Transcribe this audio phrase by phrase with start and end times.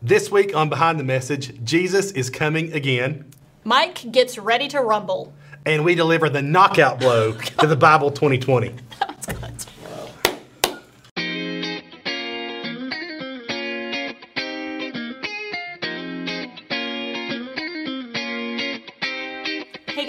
[0.00, 3.24] This week on Behind the Message, Jesus is coming again,
[3.64, 5.32] Mike gets ready to rumble.
[5.66, 8.72] and we deliver the knockout blow to the Bible 2020.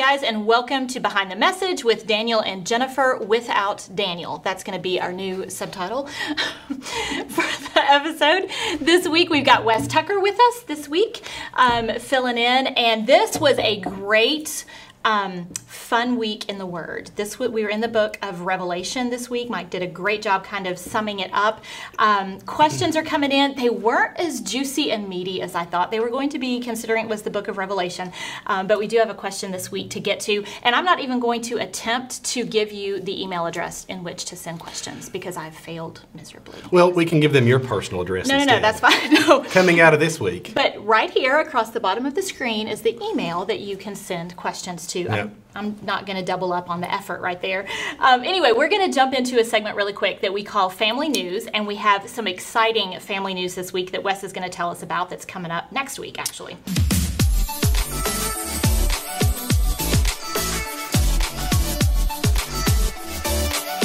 [0.09, 4.39] Guys, and welcome to Behind the Message with Daniel and Jennifer without Daniel.
[4.39, 6.07] That's going to be our new subtitle
[6.67, 8.49] for the episode.
[8.83, 11.21] This week we've got Wes Tucker with us this week,
[11.53, 14.65] um, filling in, and this was a great.
[15.05, 17.11] Um, fun week in the Word.
[17.15, 19.49] This week we were in the book of Revelation this week.
[19.49, 21.63] Mike did a great job, kind of summing it up.
[21.97, 23.55] Um, questions are coming in.
[23.55, 27.05] They weren't as juicy and meaty as I thought they were going to be, considering
[27.05, 28.11] it was the book of Revelation.
[28.45, 30.99] Um, but we do have a question this week to get to, and I'm not
[30.99, 35.07] even going to attempt to give you the email address in which to send questions
[35.07, 36.59] because I've failed miserably.
[36.71, 38.99] Well, we can give them your personal address No, no, no, that's fine.
[39.29, 39.43] No.
[39.45, 40.53] Coming out of this week.
[40.53, 43.95] But right here across the bottom of the screen is the email that you can
[43.95, 45.07] send questions to.
[45.09, 47.67] I'm, I'm not going to double up on the effort right there.
[47.99, 51.09] Um, anyway, we're going to jump into a segment really quick that we call Family
[51.09, 54.55] News, and we have some exciting family news this week that Wes is going to
[54.55, 56.57] tell us about that's coming up next week, actually.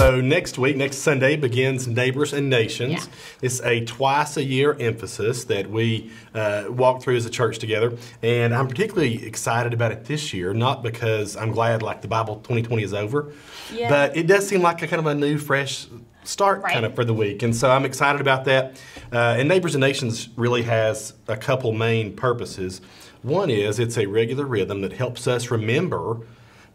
[0.05, 2.93] So next week, next Sunday, begins Neighbors and Nations.
[2.93, 3.13] Yeah.
[3.41, 7.97] It's a twice a year emphasis that we uh, walk through as a church together.
[8.23, 12.35] And I'm particularly excited about it this year, not because I'm glad like the Bible
[12.37, 13.33] 2020 is over,
[13.73, 13.89] Yeah.
[13.89, 15.87] but it does seem like a kind of a new, fresh
[16.23, 16.75] start Right.
[16.75, 17.43] kind of for the week.
[17.43, 18.77] And so I'm excited about that.
[19.11, 22.83] Uh, and Neighbors and Nations really has a couple main purposes.
[23.23, 26.19] One is it's a regular rhythm that helps us remember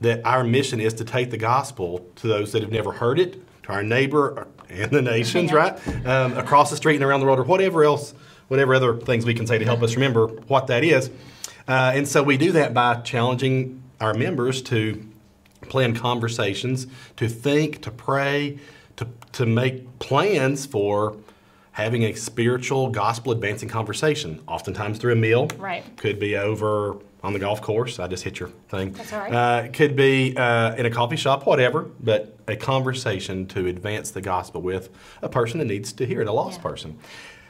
[0.02, 3.42] that our mission is to take the gospel to those that have never heard it,
[3.64, 5.78] to our neighbor and the nations, right?
[6.06, 8.14] Um, across the street and around the world, or whatever else,
[8.48, 11.10] whatever other things we can say to help us remember what that is.
[11.68, 15.06] Uh, and so we do that by challenging our members to
[15.64, 18.58] plan conversations, to think, to pray,
[18.96, 21.16] to, to make plans for
[21.72, 25.48] having a spiritual, gospel advancing conversation, oftentimes through a meal.
[25.58, 25.84] Right.
[25.98, 28.00] Could be over on the golf course.
[28.00, 28.94] I just hit your thing.
[28.94, 29.34] That's all right.
[29.34, 34.22] Uh, could be uh, in a coffee shop, whatever, but a conversation to advance the
[34.22, 34.90] gospel with
[35.22, 36.70] a person that needs to hear it, a lost Yeah.
[36.70, 37.00] person.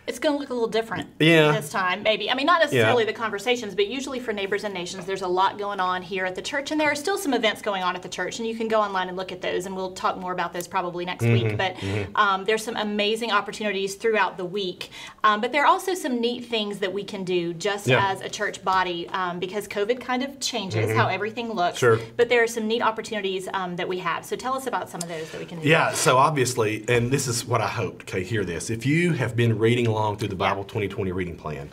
[0.09, 1.51] It's going to look a little different Yeah.
[1.51, 2.31] this time, maybe.
[2.31, 3.11] I mean, not necessarily Yeah.
[3.11, 6.33] the conversations, but usually for Neighbors and Nations, there's a lot going on here at
[6.33, 8.55] the church, and there are still some events going on at the church, and you
[8.55, 11.23] can go online and look at those, and we'll talk more about those probably next
[11.23, 11.47] Mm-hmm.
[11.49, 11.57] week.
[11.57, 11.75] But
[12.15, 14.89] um, there's some amazing opportunities throughout the week.
[15.23, 18.09] Um, but there are also some neat things that we can do just Yeah.
[18.11, 21.77] as a church body um, because COVID kind of changes how everything looks.
[21.79, 21.97] Mm-hmm.
[22.01, 22.07] Sure.
[22.17, 24.25] But there are some neat opportunities um, that we have.
[24.25, 25.67] So tell us about some of those that we can do.
[25.67, 28.09] Yeah, so obviously, and this is what I hoped.
[28.09, 28.69] okay, hear this.
[28.71, 31.69] If you have been reading along through the Bible 2020 reading plan,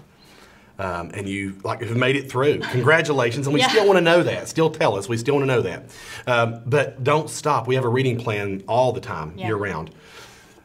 [0.78, 3.68] um, and you like have made it through, congratulations, and we Yeah.
[3.68, 4.48] still want to know that.
[4.48, 5.84] Still tell us, we still want to know that.
[6.26, 7.66] Um, but don't stop.
[7.66, 9.46] We have a reading plan all the time, Yeah.
[9.46, 9.90] year round.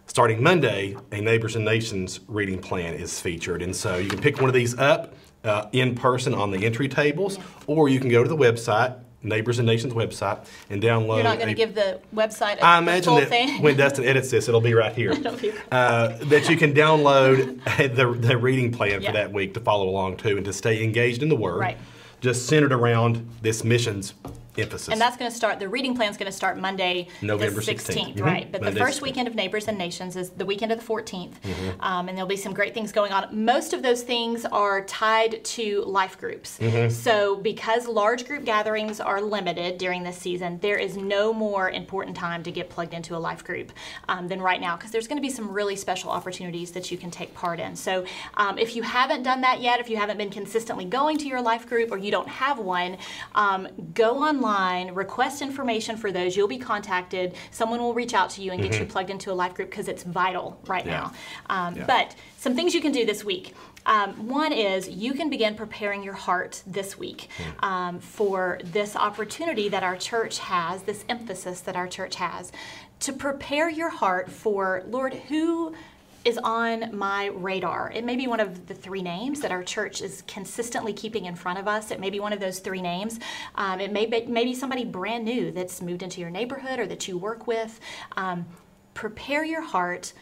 [0.08, 3.62] Starting Monday, a Neighbors and Nations reading plan is featured.
[3.62, 5.14] And so you can pick one of these up
[5.46, 8.94] uh, in person on the entry tables, or you can go to the website,
[9.24, 11.16] Neighbors and Nations website, and download.
[11.16, 13.62] You're not going to give the website a I imagine that thing?
[13.62, 15.14] when Dustin edits this, it'll be right here.
[15.42, 17.64] Be- Uh, that you can download
[17.96, 19.10] the, the reading plan Yeah.
[19.10, 21.60] for that week to follow along too and to stay engaged in the Word.
[21.60, 21.78] Right.
[22.22, 24.14] Just centered around this missions
[24.58, 24.90] emphasis.
[24.90, 27.62] And that's going to start, the reading plan is going to start Monday, November the
[27.62, 27.96] 16th.
[27.96, 28.26] 16th, Mhm.
[28.26, 28.52] right?
[28.52, 29.02] But Monday the first 16th.
[29.04, 31.42] weekend of Neighbors and Nations is the weekend of the 14th.
[31.42, 31.82] Mm-hmm.
[31.82, 33.28] Um, and there'll be some great things going on.
[33.32, 36.58] Most of those things are tied to life groups.
[36.60, 36.90] Mm-hmm.
[36.90, 42.18] So, because large group gatherings are limited during this season, there is no more important
[42.18, 43.72] time to get plugged into a life group
[44.10, 46.98] um, than right now because there's going to be some really special opportunities that you
[46.98, 47.76] can take part in.
[47.76, 51.28] So, um, if you haven't done that yet, if you haven't been consistently going to
[51.28, 52.98] your life group or you don't have one,
[53.36, 56.36] um, go online, request information for those.
[56.36, 57.36] You'll be contacted.
[57.52, 59.88] Someone will reach out to you and get you plugged into a life group because
[59.88, 60.90] it's vital right Mm-hmm.
[60.90, 61.12] Yeah.
[61.50, 61.68] now.
[61.68, 61.86] Um, Yeah.
[61.86, 63.54] But some things you can do this week.
[63.86, 67.66] Um, one is you can begin preparing your heart this week Hmm.
[67.66, 72.52] um, for this opportunity that our church has, this emphasis that our church has,
[73.00, 75.74] to prepare your heart for, Lord, who
[76.24, 77.92] is on my radar.
[77.94, 81.36] It may be one of the three names that our church is consistently keeping in
[81.36, 81.92] front of us.
[81.92, 83.20] It may be one of those three names.
[83.56, 87.08] Um, it may be maybe somebody brand new that's moved into your neighborhood or that
[87.08, 87.80] you work with.
[88.18, 88.46] Um,
[88.94, 90.14] prepare your heart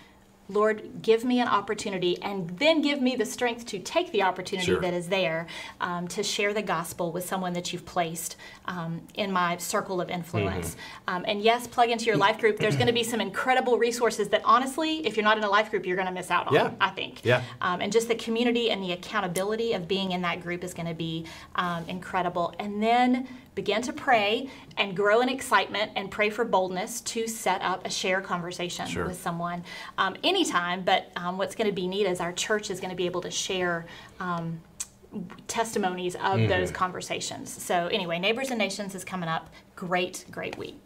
[0.49, 4.65] Lord, give me an opportunity and then give me the strength to take the opportunity
[4.71, 4.81] Sure.
[4.81, 5.45] that is there
[5.79, 8.35] um, to share the gospel with someone that you've placed
[8.65, 10.71] um, in my circle of influence.
[10.71, 11.15] Mm-hmm.
[11.15, 12.57] Um, and yes, plug into your life group.
[12.57, 15.69] There's going to be some incredible resources that honestly, if you're not in a life
[15.69, 16.71] group, you're going to miss out on, Yeah.
[16.81, 17.23] I think.
[17.23, 17.43] Yeah.
[17.61, 20.87] Um, and just the community and the accountability of being in that group is going
[20.87, 21.25] to be
[21.55, 22.53] um, incredible.
[22.59, 27.61] And then begin to pray and grow in excitement and pray for boldness to set
[27.61, 29.05] up a share conversation Sure.
[29.07, 29.63] with someone
[29.97, 30.83] um, anytime.
[30.83, 33.21] But um, what's going to be neat is our church is going to be able
[33.21, 33.85] to share.
[34.19, 34.61] Um,
[35.47, 36.47] testimonies of Mm-hmm.
[36.49, 37.49] those conversations.
[37.51, 39.49] So anyway, Neighbors and Nations is coming up.
[39.75, 40.79] Great, great week.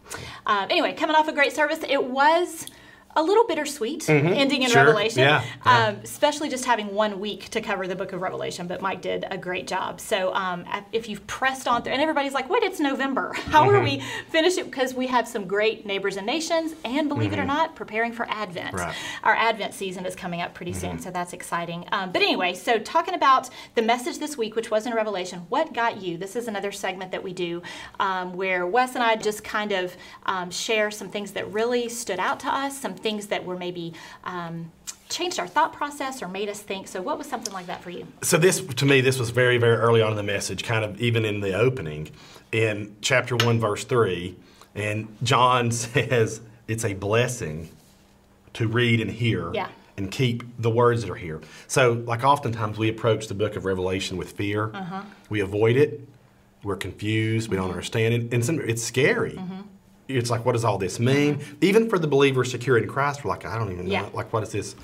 [0.46, 2.68] Um, anyway, coming off a great service, it was
[3.16, 4.72] a little bittersweet ending in Mm-hmm.
[4.74, 4.86] Sure.
[4.86, 5.20] Revelation.
[5.22, 5.44] Yeah.
[5.66, 5.88] Yeah.
[5.88, 9.26] Um, especially just having one week to cover the book of Revelation, but Mike did
[9.30, 10.00] a great job.
[10.00, 13.34] So um, if you've pressed on through, and everybody's like, wait, it's November.
[13.48, 14.30] How are we Mm-hmm.
[14.32, 14.66] finishing?
[14.66, 18.26] Because we have some great neighbors and nations, and believe it or not, preparing for
[18.30, 18.68] Advent.
[18.70, 18.78] Mm-hmm.
[18.78, 18.94] Right.
[18.96, 19.26] Mm-hmm.
[19.28, 21.86] Our Advent season is coming up pretty soon, so that's exciting.
[21.92, 25.74] Um, but anyway, so talking about the message this week, which was in Revelation, what
[25.74, 26.18] got you?
[26.18, 27.62] This is another segment that we do
[28.00, 29.96] um, where Wes and I just kind of
[30.26, 33.94] um, share some things that really stood out to us, some things that were maybe
[34.24, 34.72] um,
[35.10, 36.88] changed our thought process or made us think.
[36.88, 38.08] So, what was something like that for you?
[38.24, 41.00] So this, to me, this was very, very early on in the message, kind of
[41.00, 42.10] even in the opening,
[42.52, 44.36] in chapter one, verse three,
[44.74, 47.70] and John says it's a blessing
[48.54, 49.68] to read and hear Yeah.
[49.98, 51.42] and keep the words that are here.
[51.68, 54.72] So, like oftentimes we approach the book of Revelation with fear.
[54.74, 55.02] Uh-huh.
[55.30, 56.08] We avoid it.
[56.64, 57.50] We're confused.
[57.50, 59.34] We don't understand it, and some, it's scary.
[59.34, 59.62] Mm-hmm.
[60.08, 61.40] It's like, what does all this mean?
[61.62, 63.92] Even for the believer secure in Christ, we're like, I don't even know.
[63.92, 64.10] Yeah.
[64.14, 64.76] Like, what is this?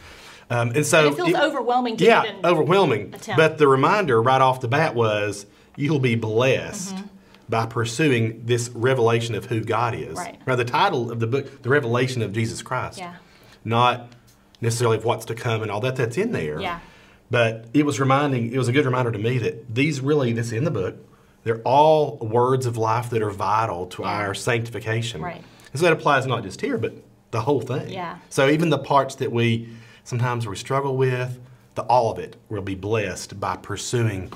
[0.50, 3.14] Um, and so it feels it- overwhelming to yeah, overwhelming.
[3.14, 3.38] attempt.
[3.38, 5.46] But the reminder right off the bat was
[5.76, 7.06] you'll be blessed Mm-hmm.
[7.50, 10.18] by pursuing this revelation of who God is.
[10.18, 10.40] Right.
[10.48, 12.98] Now, the title of the book, The Revelation of Jesus Christ.
[12.98, 13.16] Yeah.
[13.64, 14.08] Not
[14.62, 16.60] necessarily of what's to come and all that that's in there.
[16.60, 16.80] Yeah.
[17.32, 20.52] But it was reminding, it was a good reminder to me that these really, this
[20.52, 20.96] in the book,
[21.44, 24.10] they're all words of life that are vital to Yeah.
[24.10, 25.22] our sanctification.
[25.22, 25.42] Right.
[25.72, 26.94] And so that applies not just here, but
[27.32, 27.90] the whole thing.
[27.90, 28.18] Yeah.
[28.30, 29.70] So even the parts that we
[30.04, 31.40] sometimes we struggle with,
[31.76, 34.32] the all of it will be blessed by pursuing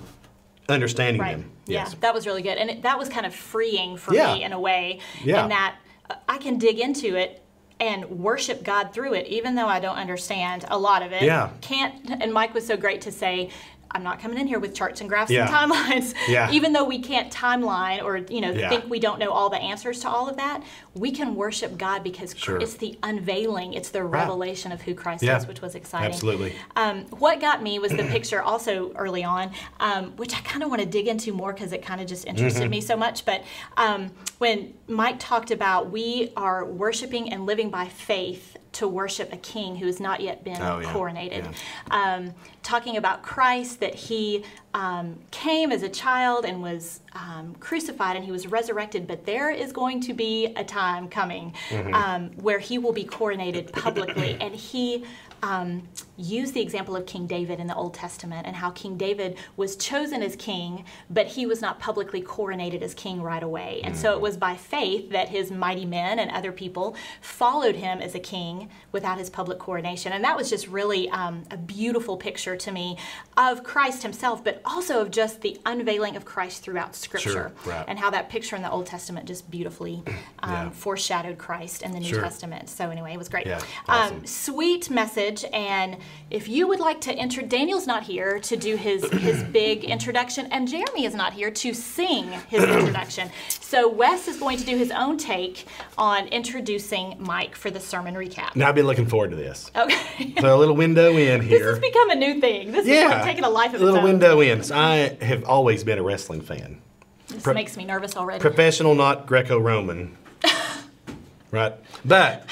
[0.70, 1.32] understanding Right.
[1.38, 1.50] them.
[1.66, 4.34] Yeah, that was really good, and it, that was kind of freeing for Yeah.
[4.36, 5.44] me in a way, Yeah.
[5.44, 5.76] in that
[6.10, 7.42] uh, I can dig into it
[7.80, 11.24] and worship God through it, even though I don't understand a lot of it.
[11.24, 11.50] Yeah.
[11.62, 11.96] Can't.
[12.22, 13.50] And Mike was so great to say.
[13.94, 15.42] I'm not coming in here with charts and graphs Yeah.
[15.48, 16.14] and timelines.
[16.28, 16.52] Yeah.
[16.58, 18.70] Even though we can't timeline or you know Yeah.
[18.70, 20.64] think we don't know all the answers to all of that,
[20.96, 22.58] we can worship God because Sure.
[22.58, 26.08] it's the unveiling, it's the revelation of who Christ is, which was exciting.
[26.12, 26.54] Absolutely.
[26.76, 30.70] Um, what got me was the picture also early on, um, which I kind of
[30.70, 32.70] want to dig into more because it kind of just interested Mm-hmm.
[32.72, 33.26] me so much.
[33.26, 33.44] But
[33.78, 39.38] um, when Mike talked about we are worshiping and living by faith to worship a
[39.38, 40.94] king who has not yet been Oh, yeah.
[40.94, 41.54] coronated,
[41.92, 42.34] um,
[42.64, 44.44] talking about Christ, that he
[44.74, 49.52] um, came as a child and was um, crucified and he was resurrected, but there
[49.52, 51.94] is going to be a time coming Mm-hmm.
[51.94, 54.38] um, where he will be coronated publicly.
[54.40, 55.04] and he
[55.44, 55.88] um,
[56.18, 59.76] used the example of King David in the Old Testament and how King David was
[59.76, 63.82] chosen as king, but he was not publicly coronated as king right away.
[63.84, 68.00] And so it was by faith that his mighty men and other people followed him
[68.00, 70.14] as a king without his public coronation.
[70.14, 72.98] And that was just really um, a beautiful picture to me
[73.36, 77.86] of Christ himself, but also of just the unveiling of Christ throughout Scripture right.
[77.88, 80.14] and how that picture in the Old Testament just beautifully um,
[80.54, 80.70] Yeah.
[80.72, 82.22] foreshadowed Christ in the New Sure.
[82.22, 82.70] Testament.
[82.70, 83.46] So anyway, it was great.
[83.48, 85.46] Yeah, um, sweet message.
[85.54, 85.98] And
[86.30, 90.48] if you would like to enter, Daniel's not here to do his his big introduction,
[90.52, 93.30] and Jeremy is not here to sing his introduction.
[93.74, 95.66] So Wes is going to do his own take
[95.98, 98.56] on introducing Mike for the sermon recap.
[98.56, 99.72] Now I've been looking forward to this.
[99.76, 100.36] Okay.
[100.40, 101.58] So a little window in here.
[101.60, 102.72] this has become a new thing.
[102.72, 104.12] This is yeah, like taking a life of a little its own.
[104.12, 104.53] window in.
[104.62, 106.82] So I have always been a wrestling fan.
[107.28, 108.40] This Pro- makes me nervous already.
[108.40, 110.18] Professional, not Greco-Roman.
[111.52, 111.74] right?
[112.06, 112.46] But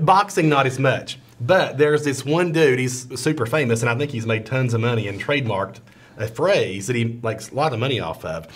[0.00, 1.18] boxing, not as much.
[1.40, 4.80] But there's this one dude, he's super famous, and I think he's made tons of
[4.80, 5.80] money and trademarked
[6.18, 8.46] a phrase that he makes a lot of money off of.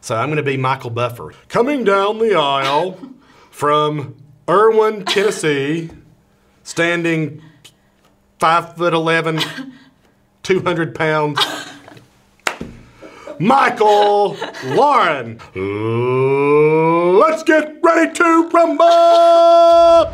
[0.00, 1.32] So I'm going to be Michael Buffer.
[1.48, 2.98] Coming down the aisle
[3.50, 4.16] from
[4.48, 5.90] Erwin, Tennessee,
[6.62, 7.40] standing
[8.38, 9.40] five foot 11,
[10.42, 11.38] 200 pounds.
[13.38, 15.38] Michael Lauren.
[17.18, 20.12] Let's get ready to rumble!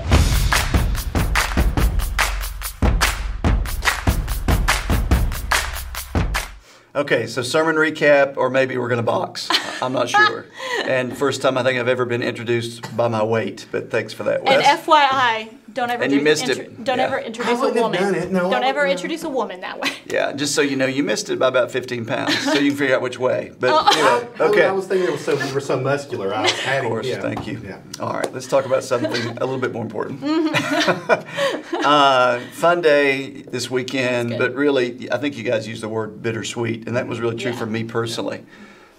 [6.92, 9.48] Okay, so sermon recap, or maybe we're going to box.
[9.80, 10.46] I'm not sure.
[10.80, 14.24] And first time I think I've ever been introduced by my weight, but thanks for
[14.24, 14.80] that, And Wes.
[14.86, 16.84] FYI, Don't ever And you missed intro- it.
[16.84, 17.04] Don't Yeah.
[17.04, 18.02] ever introduce a wouldn't have woman.
[18.02, 18.32] done it.
[18.32, 19.90] No, Don't ever wouldn't introduce a woman that way.
[20.06, 22.78] Yeah, just so you know, you missed it by about 15 pounds, so you can
[22.78, 23.52] figure out which way.
[23.60, 23.88] But Oh.
[23.92, 24.64] anyway, okay.
[24.66, 26.34] I was thinking it was so you were so muscular.
[26.34, 27.20] I was Of course, yeah.
[27.20, 27.60] thank you.
[27.64, 27.78] Yeah.
[28.00, 30.22] All right, let's talk about something a little bit more important.
[31.84, 36.86] uh, fun day this weekend, but really, I think you guys used the word bittersweet,
[36.86, 37.58] and that was really true Yeah.
[37.58, 38.44] for me personally.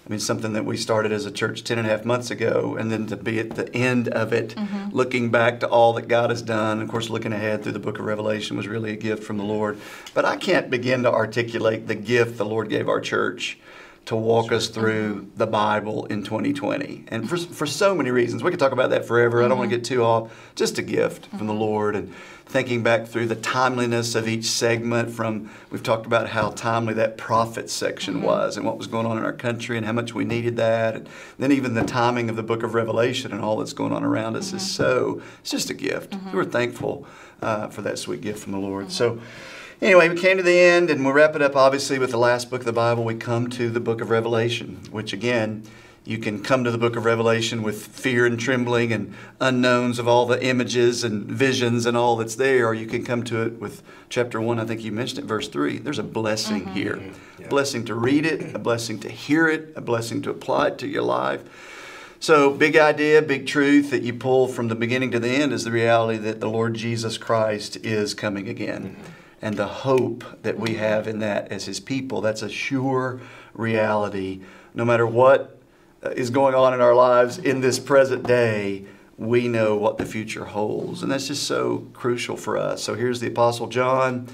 [0.04, 2.76] I mean, something that we started as a church 10 and a half months ago,
[2.76, 4.88] and then to be at the end of it, Mm-hmm.
[4.96, 7.78] looking back to all that God has done, and of course, looking ahead through the
[7.78, 9.78] book of Revelation was really a gift from the Lord.
[10.12, 13.58] But I can't begin to articulate the gift the Lord gave our church
[14.04, 15.36] to walk us through mm-hmm.
[15.36, 17.04] the Bible in 2020.
[17.08, 18.42] And for, for so many reasons.
[18.42, 19.42] We could talk about that forever.
[19.42, 19.82] I don't want to mm-hmm.
[19.82, 20.52] get too off.
[20.56, 21.62] Just a gift from the mm-hmm.
[21.62, 22.12] Lord and
[22.44, 27.16] thinking back through the timeliness of each segment from we've talked about how timely that
[27.16, 30.24] prophet section was and what was going on in our country and how much we
[30.24, 30.96] needed that.
[30.96, 34.04] And then even the timing of the book of Revelation and all that's going on
[34.04, 36.16] around us is so it's just a gift.
[36.32, 37.06] We're thankful
[37.40, 38.90] uh, for that sweet gift from the Lord.
[38.90, 39.20] So
[39.82, 42.48] Anyway, we came to the end, and we'll wrap it up obviously with the last
[42.48, 43.02] book of the Bible.
[43.02, 45.64] We come to the book of Revelation, which again,
[46.04, 50.06] you can come to the book of Revelation with fear and trembling and unknowns of
[50.06, 53.58] all the images and visions and all that's there, or you can come to it
[53.60, 55.78] with chapter 1, I think you mentioned it, verse 3.
[55.78, 56.74] There's a blessing mm-hmm.
[56.74, 57.02] here.
[57.40, 57.46] Yeah.
[57.46, 60.78] A blessing to read it, a blessing to hear it, a blessing to apply it
[60.78, 61.42] to your life.
[62.20, 65.64] So, big idea, big truth that you pull from the beginning to the end is
[65.64, 68.90] the reality that the Lord Jesus Christ is coming again.
[68.90, 69.11] Mm-hmm.
[69.42, 73.20] And the hope that we have in that as His people, that's a sure
[73.52, 74.40] reality.
[74.72, 75.58] No matter what
[76.02, 78.84] uh, going on in our lives in this present day,
[79.18, 81.02] we know what the future holds.
[81.02, 82.82] And that's just so crucial for us.
[82.82, 84.28] So, here's the Apostle John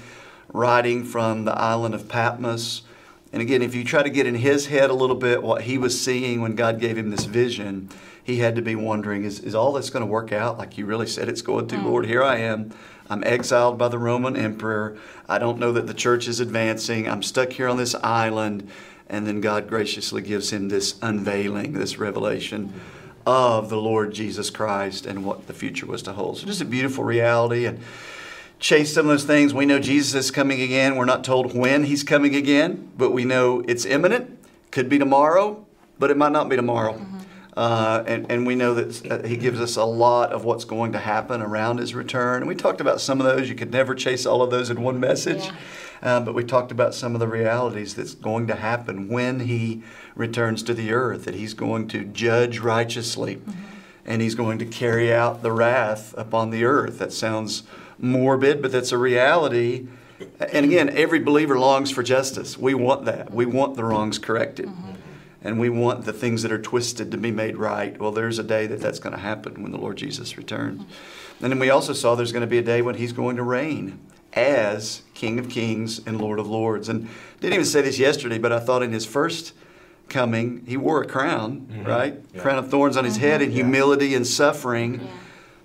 [0.53, 2.83] writing from the island of Patmos.
[3.31, 5.77] And again, if you try to get in his head a little bit what he
[5.77, 7.89] was seeing when God gave him this vision,
[8.23, 10.85] he had to be wondering, is, is all this going to work out like you
[10.85, 11.77] really said it's going to?
[11.77, 12.71] Lord, here I am.
[13.09, 14.97] I'm exiled by the Roman emperor.
[15.27, 17.09] I don't know that the church is advancing.
[17.09, 18.69] I'm stuck here on this island.
[19.07, 22.73] And then God graciously gives him this unveiling, this revelation
[23.25, 26.37] of the Lord Jesus Christ and what the future was to hold.
[26.37, 27.65] So just a beautiful reality.
[27.65, 27.79] And
[28.59, 29.53] chase some of those things.
[29.53, 30.95] We know Jesus is coming again.
[30.95, 34.37] We're not told when he's coming again, but we know it's imminent.
[34.69, 35.65] Could be tomorrow,
[35.97, 37.03] but it might not be tomorrow.
[37.59, 40.97] Uh, and, and we know that he gives us a lot of what's going to
[40.97, 42.37] happen around his return.
[42.37, 43.49] And we talked about some of those.
[43.49, 45.43] You could never chase all of those in one message.
[45.43, 45.55] Yeah.
[46.01, 49.83] Uh, but we talked about some of the realities that's going to happen when he
[50.15, 53.41] returns to the earth, that he's going to judge righteously
[54.05, 56.97] and he's going to carry out the wrath upon the earth.
[56.99, 57.63] That sounds
[57.97, 59.85] morbid, but that's a reality.
[60.53, 62.57] And again, every believer longs for justice.
[62.57, 63.33] We want that.
[63.33, 64.71] We want the wrongs corrected.
[65.41, 67.97] And we want the things that are twisted to be made right.
[67.97, 70.81] Well, there's a day that that's going to happen when the Lord Jesus returns.
[70.81, 71.43] Mm-hmm.
[71.43, 73.43] And then we also saw there's going to be a day when he's going to
[73.43, 73.99] reign
[74.33, 76.89] as King of Kings and Lord of Lords.
[76.89, 77.07] And
[77.39, 79.53] didn't even say this yesterday, but I thought in his first
[80.09, 81.83] coming, he wore a crown, mm-hmm.
[81.83, 82.21] right?
[82.33, 82.41] Yeah.
[82.41, 83.51] Crown of thorns on his head mm-hmm.
[83.51, 83.63] in Yeah.
[83.63, 85.01] humility and suffering.
[85.01, 85.07] Yeah.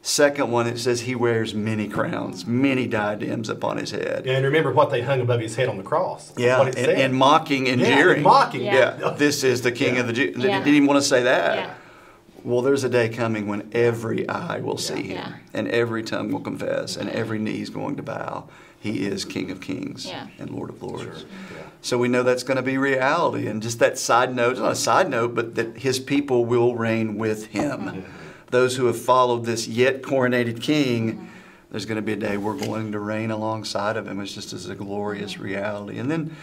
[0.06, 4.24] Second one, it says he wears many crowns, many diadems upon his head.
[4.26, 6.30] Yeah, and remember what they hung above his head on the cross.
[6.36, 6.98] Yeah, what it and, said.
[6.98, 8.14] and mocking and yeah, jeering.
[8.16, 8.64] and mocking.
[8.64, 8.98] Yeah.
[9.00, 10.00] Yeah, this is the King Yeah.
[10.02, 10.36] of the Jews.
[10.36, 10.58] They Yeah.
[10.58, 11.56] didn't even want to say that.
[11.56, 11.70] Yeah.
[12.44, 15.32] Well, there's a day coming when every eye will see him, Yeah.
[15.54, 18.44] and every tongue will confess, and every knee is going to bow.
[18.78, 20.26] He is King of Kings Yeah.
[20.38, 21.02] and Lord of Lords.
[21.02, 21.12] Sure.
[21.14, 21.62] Yeah.
[21.80, 23.46] So we know that's going to be reality.
[23.46, 26.74] And just that side note, it's not a side note, but that his people will
[26.74, 28.04] reign with him.
[28.54, 31.26] Those who have followed this yet coronated king, mm-hmm.
[31.72, 34.20] there's going to be a day we're going to reign alongside of him.
[34.20, 35.42] It's just as a glorious mm-hmm.
[35.42, 35.98] reality.
[35.98, 36.36] And then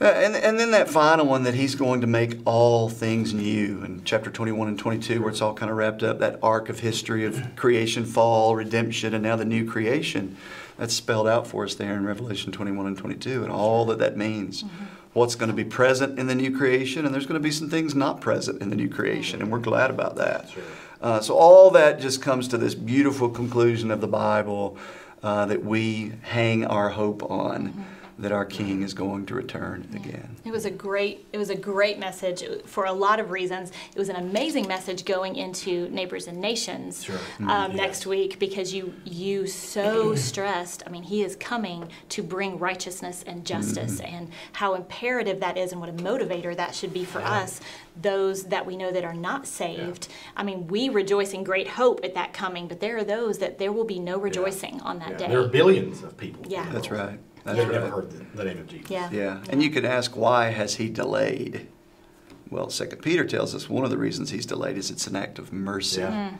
[0.00, 3.82] uh, and, and then that final one that he's going to make all things new
[3.84, 6.80] in chapter 21 and 22 where it's all kind of wrapped up that arc of
[6.80, 10.34] history of creation fall redemption and now the new creation
[10.78, 14.16] that's spelled out for us there in revelation 21 and 22 and all that that
[14.16, 14.84] means mm-hmm.
[15.12, 17.68] what's going to be present in the new creation and there's going to be some
[17.68, 20.62] things not present in the new creation and we're glad about that Sure.
[21.00, 24.76] Uh, so all that just comes to this beautiful conclusion of the bible
[25.22, 27.84] uh, that we hang our hope on
[28.18, 31.26] that our king is going to return again It was a great.
[31.32, 33.70] It was a great message for a lot of reasons.
[33.94, 37.16] It was an amazing message going into Neighbors and Nations Sure.
[37.40, 40.82] um, Mm, next week because you you so stressed.
[40.86, 44.14] I mean, he is coming to bring righteousness and justice, Mm-hmm.
[44.14, 47.60] and how imperative that is, and what a motivator that should be for us,
[48.00, 50.08] those that we know that are not saved.
[50.36, 53.58] I mean, we rejoice in great hope at that coming, but there are those that
[53.58, 55.16] there will be no rejoicing on that Yeah.
[55.18, 55.28] day.
[55.28, 56.44] There are billions of people.
[56.48, 56.66] Yeah.
[56.72, 57.18] That's right.
[57.44, 57.72] That's That right.
[57.72, 58.90] never heard the, the name of Jesus.
[58.90, 59.10] Yeah.
[59.10, 59.40] Yeah.
[59.50, 61.68] And you could ask, why has he delayed?
[62.50, 65.38] Well, Second Peter tells us one of the reasons he's delayed is it's an act
[65.38, 66.00] of mercy.
[66.00, 66.30] Yeah.
[66.30, 66.36] Mm-hmm.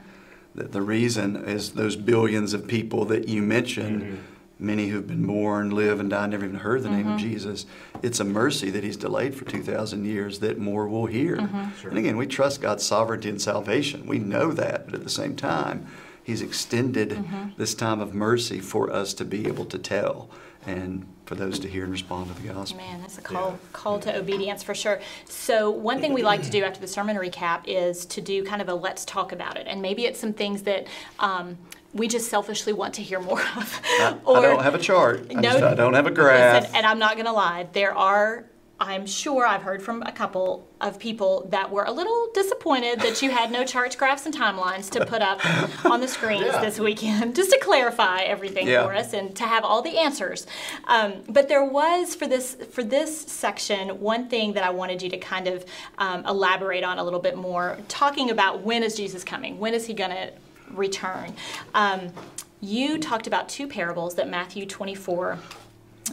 [0.55, 4.17] that the reason is those billions of people that you mentioned, mm-hmm.
[4.59, 7.31] many who've been born, live, and die, never even heard the name of mm-hmm.
[7.31, 7.67] Jesus.
[8.02, 11.37] It's a mercy that He's delayed for 2,000 years that more will hear.
[11.37, 14.07] And again, we trust God's sovereignty and salvation.
[14.07, 15.87] We know that, but at the same time,
[16.25, 17.25] He's extended
[17.57, 20.28] this time of mercy for us to be able to tell
[20.67, 22.79] and for those to hear and respond to the gospel.
[22.79, 25.00] Man, that's a call call to obedience for sure.
[25.27, 28.62] So one thing we like to do after the sermon recap is to do kind
[28.62, 30.87] of a let's talk about it, and maybe it's some things that.
[31.19, 31.59] Um,
[31.95, 33.81] we just selfishly want to hear more of.
[33.85, 35.27] I, I don't have a chart.
[35.35, 36.65] I, just, I don't have a graph.
[36.65, 37.67] Listen, and I'm not going to lie.
[37.73, 38.45] There are,
[38.80, 43.20] I'm sure I've heard from a couple of people that were a little disappointed that
[43.23, 45.40] you had no charts, graphs, and timelines to put up
[45.85, 46.61] on the screens Yeah.
[46.61, 48.85] this weekend, just to clarify everything Yeah.
[48.85, 50.47] for us and to have all the answers.
[50.85, 55.08] Um, but there was for this for this section one thing that I wanted you
[55.11, 55.64] to kind of
[55.99, 59.58] um, elaborate on a little bit more, talking about when is Jesus coming?
[59.58, 60.30] When is he going to
[60.70, 61.35] return?
[61.75, 62.12] Um,
[62.61, 65.38] you talked about two parables that Matthew 24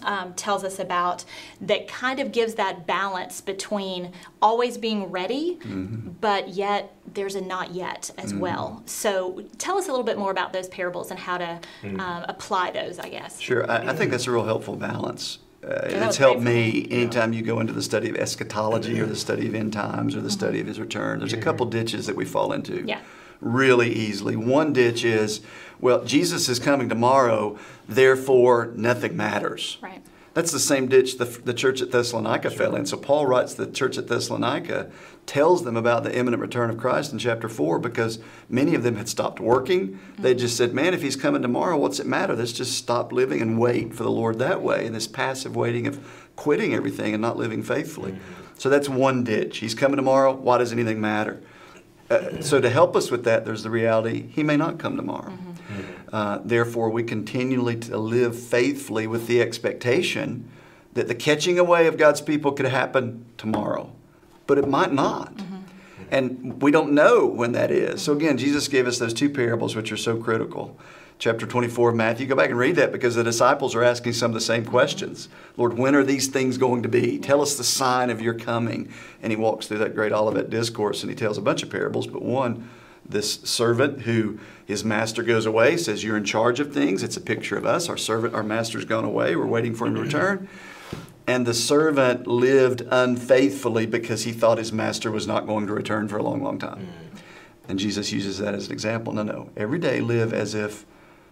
[0.03, 1.25] um, tells us about
[1.61, 4.11] that kind of gives that balance between
[4.41, 5.59] always being ready,
[6.21, 8.83] but yet there's a not yet as well.
[8.85, 12.71] So tell us a little bit more about those parables and how to um, apply
[12.71, 13.39] those, I guess.
[13.39, 15.39] Sure, I, I think that's a real helpful balance.
[15.63, 19.47] Uh, it's helped me anytime you go into the study of eschatology or the study
[19.47, 21.19] of end times or the study of his return.
[21.19, 22.99] There's a couple ditches that we fall into Yeah.
[23.39, 24.35] Really easily.
[24.35, 25.41] One ditch is,
[25.79, 29.77] well, Jesus is coming tomorrow, therefore nothing matters.
[29.81, 30.01] Right.
[30.35, 32.85] That's the same ditch the, the church at Thessalonica fell in.
[32.85, 34.91] So Paul writes the church at Thessalonica,
[35.25, 38.97] tells them about the imminent return of Christ in chapter 4 because many of them
[38.97, 39.97] had stopped working.
[40.19, 40.39] They mm-hmm.
[40.39, 42.35] just said, man, if he's coming tomorrow, what's it matter?
[42.35, 44.85] Let's just stop living and wait for the Lord that way.
[44.85, 48.11] And this passive waiting of quitting everything and not living faithfully.
[48.11, 48.43] Mm-hmm.
[48.57, 49.59] So that's one ditch.
[49.59, 50.33] He's coming tomorrow.
[50.35, 51.41] Why does anything matter?
[52.09, 55.33] Uh, so to help us with that, there's the reality he may not come tomorrow.
[56.13, 60.49] Uh, therefore, we continually to live faithfully with the expectation
[60.93, 63.91] that the catching away of God's people could happen tomorrow,
[64.47, 65.33] but it might not.
[66.11, 68.01] And we don't know when that is.
[68.01, 70.77] So again, Jesus gave us those two parables, which are so critical.
[71.17, 74.31] Chapter 24 of Matthew, go back and read that because the disciples are asking some
[74.31, 75.29] of the same questions.
[75.55, 77.17] Lord, when are these things going to be?
[77.19, 78.91] Tell us the sign of your coming.
[79.23, 82.05] And he walks through that great Olivet discourse and he tells a bunch of parables,
[82.05, 82.69] but one,
[83.07, 87.03] this servant who his master goes away says, You're in charge of things.
[87.03, 87.87] It's a picture of us.
[87.87, 89.35] Our servant, our master's gone away.
[89.35, 90.49] We're waiting for him to return.
[91.27, 96.07] And the servant lived unfaithfully because he thought his master was not going to return
[96.07, 96.87] for a long, long time.
[96.87, 97.19] Mm.
[97.67, 99.11] And Jesus uses that as an example.
[99.13, 99.49] No, no.
[99.57, 100.85] Every day live as if,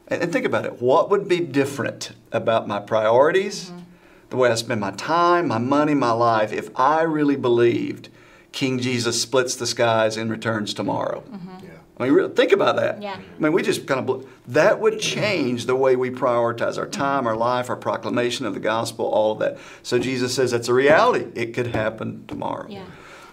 [0.07, 0.81] and and think about it.
[0.81, 3.81] What would be different about my priorities, mm-hmm.
[4.29, 8.09] the way I spend my time, my money, my life, if I really believed
[8.51, 11.23] King Jesus splits the skies and returns tomorrow?
[11.31, 11.65] Mm-hmm.
[11.65, 11.72] Yeah.
[12.03, 13.01] I mean, think about that.
[13.01, 13.15] Yeah.
[13.15, 17.27] I mean, we just kind of that would change the way we prioritize our time,
[17.27, 19.57] our life, our proclamation of the gospel, all of that.
[19.81, 21.27] So Jesus says that's a reality.
[21.35, 22.67] It could happen tomorrow.
[22.69, 22.85] Yeah.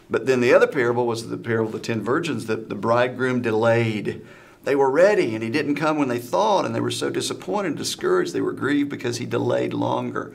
[0.08, 3.42] But then the other parable was the parable of the ten virgins that the bridegroom
[3.42, 4.26] delayed.
[4.64, 7.68] They were ready and he didn't come when they thought, and they were so disappointed
[7.68, 8.32] and discouraged.
[8.32, 10.34] They were grieved because he delayed longer.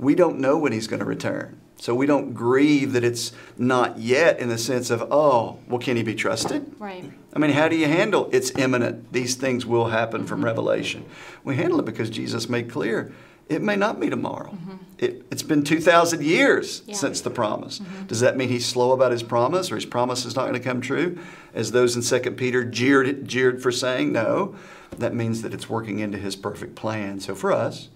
[0.00, 1.60] We don't know when he's going to return.
[1.76, 5.96] So we don't grieve that it's not yet in the sense of, oh, well, can
[5.96, 6.74] he be trusted?
[6.78, 7.10] Right.
[7.32, 9.12] I mean, how do you handle it's imminent?
[9.12, 10.46] These things will happen from mm-hmm.
[10.46, 11.04] Revelation.
[11.42, 13.12] We handle it because Jesus made clear
[13.50, 14.52] it may not be tomorrow.
[14.52, 14.76] Mm-hmm.
[14.98, 16.94] It, it's been 2,000 years Yeah.
[16.94, 17.80] since the promise.
[17.80, 18.06] Mm-hmm.
[18.06, 20.60] Does that mean he's slow about his promise or his promise is not going to
[20.60, 21.18] come true?
[21.52, 24.54] As those in 2 Peter jeered, jeered for saying, no.
[24.96, 27.18] That means that it's working into his perfect plan.
[27.18, 27.88] So for us,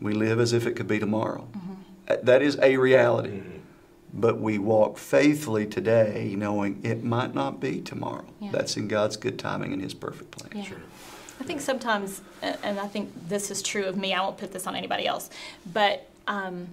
[0.00, 1.48] we live as if it could be tomorrow.
[2.08, 3.42] Uh, That is a reality.
[4.12, 8.24] But we walk faithfully today knowing it might not be tomorrow.
[8.40, 8.50] Yeah.
[8.50, 10.64] That's in God's good timing and His perfect plan.
[10.64, 10.76] Yeah.
[11.38, 14.66] I think sometimes, and I think this is true of me, I won't put this
[14.66, 15.28] on anybody else,
[15.70, 16.68] but um,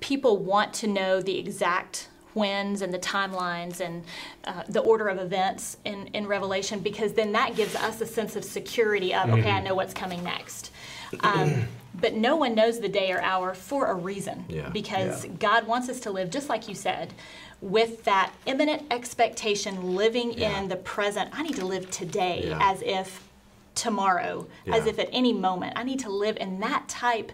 [0.00, 4.04] people want to know the exact whens and the timelines and
[4.44, 8.36] uh, the order of events in, in Revelation because then that gives us a sense
[8.36, 10.70] of security of, okay, I know what's coming next.
[11.24, 14.68] Um, but no one knows the day or hour for a reason Yeah.
[14.70, 15.32] because Yeah.
[15.38, 17.14] God wants us to live, just like you said,
[17.60, 20.58] with that imminent expectation, living Yeah.
[20.60, 21.30] in the present.
[21.32, 23.28] I need to live today as if
[23.74, 25.74] tomorrow, as if at any moment.
[25.76, 27.32] I need to live in that type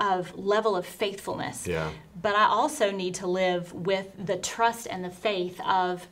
[0.00, 1.66] of level of faithfulness.
[1.66, 1.90] Yeah.
[2.20, 6.06] But I also need to live with the trust and the faith of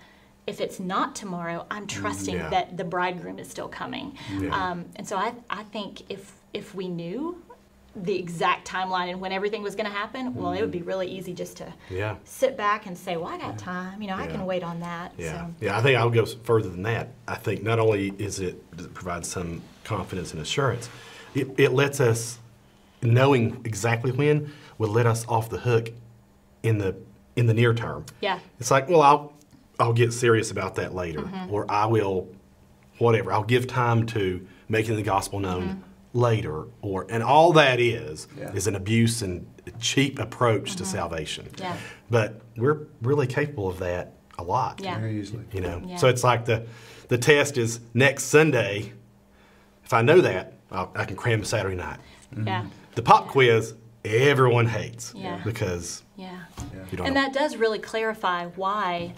[0.47, 2.51] if it's not tomorrow, I'm trusting Mm, yeah.
[2.51, 4.17] that the bridegroom is still coming.
[4.39, 4.49] Yeah.
[4.71, 7.41] Um, and so I, I think if if we knew
[7.97, 11.09] the exact timeline and when everything was going to happen, well, it would be really
[11.09, 12.17] easy just to Yeah.
[12.25, 14.01] sit back and say, "Well, I got time.
[14.01, 14.31] You know, I Yeah.
[14.33, 15.77] can wait on that." Yeah, So, yeah.
[15.79, 17.09] I think I'll go further than that.
[17.27, 20.89] I think not only is it does it provide some confidence and assurance,
[21.35, 22.39] it, it lets us
[23.03, 25.91] knowing exactly when will let us off the hook
[26.63, 26.95] in the
[27.37, 28.05] in the near term.
[28.21, 29.33] yeah, It's like, well, I'll
[29.81, 31.53] I'll get serious about that later, Mm-hmm.
[31.53, 32.29] or I will,
[32.99, 33.33] whatever.
[33.33, 35.81] I'll give time to making the gospel known Mm-hmm.
[36.13, 38.53] Later, or and all that is Yeah.
[38.53, 39.47] is an abuse and
[39.79, 41.47] cheap approach to salvation.
[41.47, 41.63] Mm-hmm.
[41.63, 41.77] Yeah.
[42.11, 44.81] But we're really capable of that a lot.
[44.83, 44.99] Yeah.
[44.99, 45.45] Very easily.
[45.53, 45.97] You know, Yeah.
[45.97, 46.67] so it's like the
[47.09, 48.93] the test is next Sunday.
[49.85, 51.99] If I know that, I'll, I can cram a Saturday night.
[52.47, 55.41] yeah, The pop quiz, everyone hates Yeah.
[55.45, 56.45] because yeah.
[56.91, 57.07] you don't.
[57.07, 57.23] And know.
[57.23, 59.15] that does really clarify why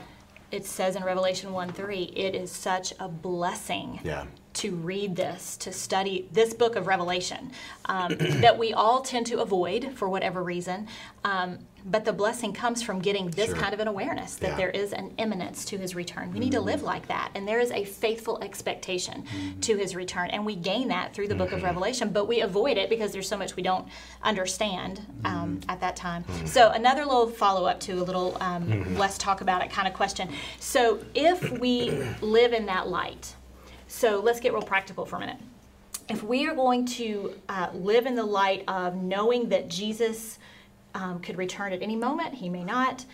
[0.51, 4.25] it says in Revelation 1 3, it is such a blessing Yeah.
[4.55, 7.51] To read this, to study this book of Revelation
[7.87, 10.89] um, that we all tend to avoid for whatever reason.
[11.25, 13.57] Um, but the blessing comes from getting this Sure.
[13.57, 14.57] kind of an awareness that Yeah.
[14.57, 16.33] there is an imminence to his return.
[16.33, 17.31] We need to live like that.
[17.35, 19.25] And there is a faithful expectation
[19.63, 20.31] to his return.
[20.31, 23.29] And we gain that through the book of Revelation, but we avoid it because there's
[23.29, 23.89] so much we don't
[24.23, 26.25] understand um, at that time.
[26.47, 29.95] So, another little follow up to a little um, let's talk about it kind of
[29.95, 30.29] question.
[30.61, 33.35] So, if we live in that light,
[33.93, 35.37] so let's get real practical for a minute.
[36.09, 40.39] If we are going to uh, live in the light of knowing that Jesus
[40.95, 43.05] um, could return at any moment, he may not,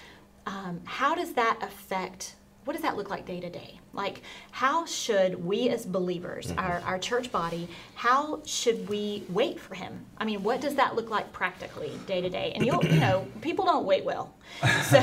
[0.46, 2.36] um, how does that affect?
[2.64, 3.80] What does that look like day to day?
[3.92, 9.74] Like, how should we as believers, our, our church body, how should we wait for
[9.74, 10.06] him?
[10.18, 12.52] I mean, what does that look like practically day to day?
[12.54, 14.32] And you'll, you know, people don't wait well.
[14.84, 15.00] So,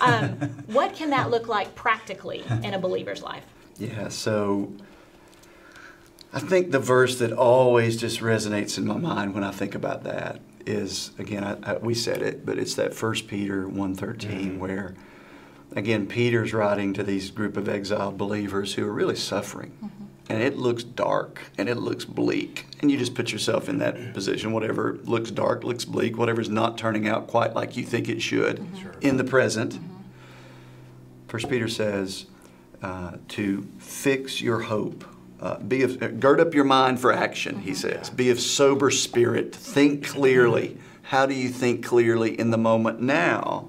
[0.00, 0.32] um,
[0.66, 3.44] what can that look like practically in a believer's life?
[3.78, 4.72] Yeah, so
[6.36, 10.04] I think the verse that always just resonates in my mind when I think about
[10.04, 14.58] that is again I, I, we said it, but it's that First Peter one mm-hmm.
[14.58, 14.94] where
[15.74, 20.04] again Peter's writing to these group of exiled believers who are really suffering, mm-hmm.
[20.28, 24.12] and it looks dark and it looks bleak, and you just put yourself in that
[24.12, 24.52] position.
[24.52, 28.58] Whatever looks dark, looks bleak, whatever's not turning out quite like you think it should
[28.58, 28.90] mm-hmm.
[29.00, 29.80] in the present.
[31.28, 32.26] First Peter says
[32.82, 35.15] uh, to fix your hope.
[35.40, 38.08] Uh, be of, uh, gird up your mind for action, he says.
[38.08, 39.54] Be of sober spirit.
[39.54, 40.78] Think clearly.
[41.02, 43.68] How do you think clearly in the moment now?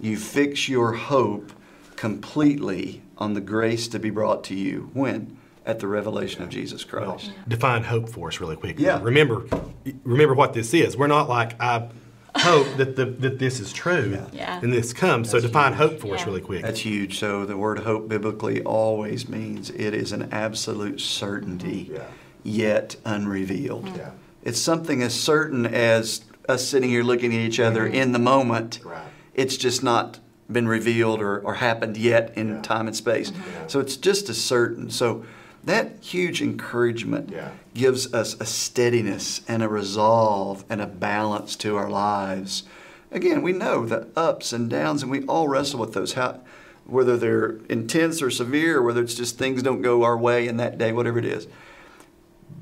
[0.00, 1.52] You fix your hope
[1.96, 4.90] completely on the grace to be brought to you.
[4.92, 5.36] When?
[5.64, 7.32] At the revelation of Jesus Christ.
[7.48, 8.78] define hope for us really quick.
[8.78, 9.00] Yeah.
[9.02, 9.46] Remember,
[10.04, 10.96] remember what this is.
[10.96, 11.88] We're not like I
[12.38, 14.60] hope that the, that this is true Yeah.
[14.62, 15.30] and this comes.
[15.30, 16.62] so define hope for us really quick.
[16.62, 17.18] That's huge.
[17.18, 22.04] So the word hope biblically always means it is an absolute certainty, Yeah.
[22.42, 23.88] yet unrevealed.
[23.96, 24.10] Yeah.
[24.42, 27.94] It's something as certain as us sitting here looking at each other mm-hmm.
[27.94, 28.80] in the moment.
[28.84, 29.02] Right.
[29.34, 30.20] It's just not
[30.50, 32.62] been revealed or, or happened yet in Yeah.
[32.62, 33.32] time and space.
[33.32, 33.66] Yeah.
[33.66, 34.90] So it's just as certain.
[34.90, 35.24] So
[35.66, 37.50] that huge encouragement Yeah.
[37.74, 42.62] gives us a steadiness and a resolve and a balance to our lives.
[43.12, 46.14] Again, we know the ups and downs, and we all wrestle with those.
[46.14, 46.40] How,
[46.86, 50.78] whether they're intense or severe, whether it's just things don't go our way in that
[50.78, 51.48] day, whatever it is.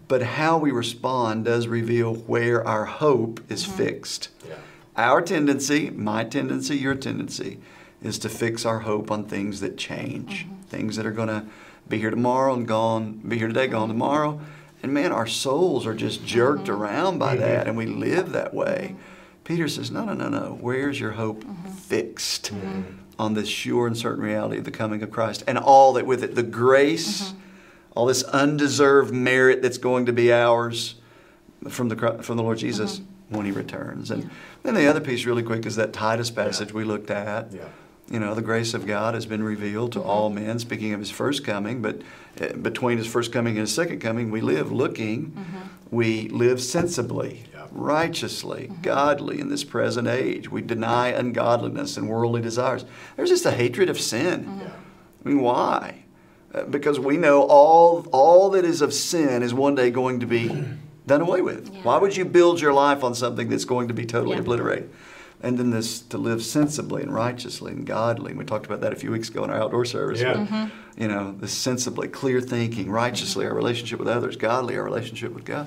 [0.08, 3.76] But how we respond does reveal where our hope is mm-hmm.
[3.76, 4.28] fixed.
[4.46, 4.54] Yeah.
[4.96, 7.58] Our tendency, my tendency, your tendency,
[8.02, 10.62] is to fix our hope on things that change, mm-hmm.
[10.62, 11.44] things that are going to
[11.88, 14.40] be here tomorrow and gone, be here today, gone tomorrow.
[14.82, 16.82] And man, our souls are just jerked mm-hmm.
[16.82, 17.42] around by mm-hmm.
[17.42, 18.96] that, and we live that way.
[19.44, 20.58] Peter says, No, no, no, no.
[20.60, 21.70] Where's your hope mm-hmm.
[21.70, 22.52] fixed
[23.18, 26.24] on this sure and certain reality of the coming of Christ and all that with
[26.24, 26.34] it?
[26.34, 27.34] The grace,
[27.94, 30.96] all this undeserved merit that's going to be ours
[31.68, 34.10] from the from the Lord Jesus when He returns.
[34.10, 34.30] And
[34.62, 37.52] then the other piece, really quick, is that Titus passage we looked at.
[37.52, 37.68] Yeah.
[38.10, 40.58] You know, the grace of God has been revealed to all men.
[40.58, 42.02] Speaking of His first coming, but
[42.40, 45.34] uh, between His first coming and His second coming, we live looking.
[45.90, 47.66] We live sensibly, Yeah.
[47.70, 50.50] righteously, godly in this present age.
[50.50, 52.84] We deny ungodliness and worldly desires.
[53.16, 54.58] There's just a hatred of sin.
[54.60, 54.68] Yeah.
[55.24, 56.04] I mean, why?
[56.54, 60.26] Uh, because we know all all that is of sin is one day going to
[60.26, 60.48] be
[61.06, 61.72] done away with.
[61.72, 61.80] Yeah.
[61.82, 64.40] Why would you build your life on something that's going to be totally Yeah.
[64.42, 64.90] obliterated?
[65.42, 68.30] And then this to live sensibly and righteously and godly.
[68.30, 70.20] And we talked about that a few weeks ago in our outdoor service.
[70.20, 70.34] Yeah.
[70.34, 70.80] but, Mm-hmm.
[71.02, 75.44] You know, this sensibly, clear thinking, righteously, our relationship with others, godly, our relationship with
[75.44, 75.66] God.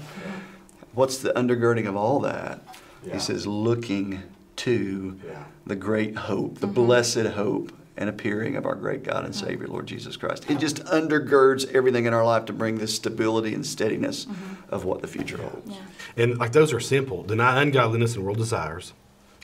[0.94, 2.62] What's the undergirding of all that?
[3.06, 3.16] Yeah.
[3.16, 4.24] He says, looking
[4.58, 5.44] to Yeah.
[5.66, 6.62] the great hope, Mm-hmm.
[6.62, 7.72] the blessed hope.
[8.00, 10.48] and appearing of our great God and Savior, Lord Jesus Christ.
[10.52, 14.28] It just undergirds everything in our life to bring this stability and steadiness
[14.70, 15.72] of what the future holds.
[15.72, 16.24] Yeah.
[16.24, 17.24] And like those are simple.
[17.24, 18.94] Deny ungodliness and world desires.